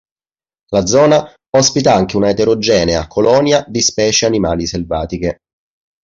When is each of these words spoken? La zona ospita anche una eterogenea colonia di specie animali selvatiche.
La 0.71 0.83
zona 0.87 1.23
ospita 1.55 1.93
anche 1.93 2.17
una 2.17 2.29
eterogenea 2.29 3.05
colonia 3.05 3.63
di 3.67 3.81
specie 3.83 4.25
animali 4.25 4.65
selvatiche. 4.65 5.41